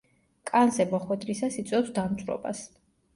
[0.51, 2.63] კანზე მოხვედრისას იწვევს დამწვრობას.